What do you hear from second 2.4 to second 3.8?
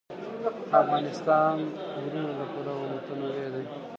پلوه متنوع دی.